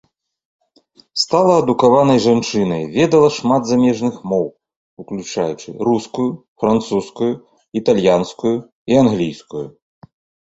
Стала 1.23 1.51
адукаванай 1.63 2.19
жанчынай, 2.27 2.83
ведала 2.95 3.27
шмат 3.37 3.61
замежных 3.71 4.15
моў, 4.31 4.47
уключаючы 5.03 5.69
рускую, 5.91 6.27
французскую, 6.63 7.31
італьянскую 7.83 8.55
і 8.95 9.01
англійскую. 9.05 9.63